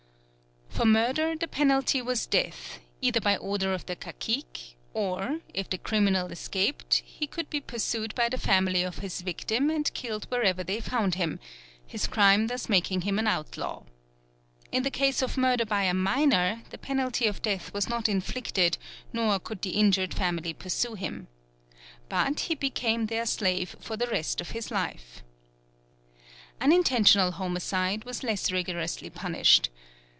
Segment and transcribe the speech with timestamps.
[0.69, 5.77] For murder the penalty was death, either by order of the cacique; or, if the
[5.77, 10.63] criminal escaped, he could be pursued by the family of his victim and killed wherever
[10.63, 11.39] they found him,
[11.85, 13.83] his crime thus making him an outlaw.
[14.71, 18.79] In the case of murder by a minor, the penalty of death was not inflicted
[19.13, 21.27] nor could the injured family pursue him.
[22.09, 25.21] But he became their slave for the rest of his life.
[26.59, 29.69] Unintentional homicide was less rigorously punished.